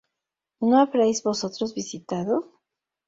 [0.61, 2.59] ¿No habréis vosotros visitado?